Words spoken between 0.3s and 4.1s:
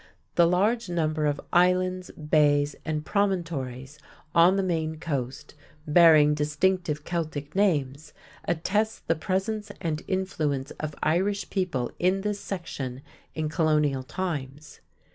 The large number of islands, bays, and promontories